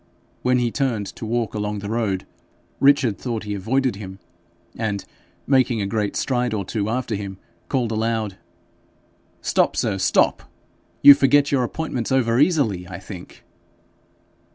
[0.41, 2.25] When he turned to walk along the road,
[2.79, 4.17] Richard thought he avoided him,
[4.75, 5.05] and,
[5.45, 7.37] making a great stride or two after him,
[7.69, 8.39] called aloud
[9.41, 10.49] 'Stop, sir, stop.
[11.03, 13.43] You forget your appointments over easily, I think.'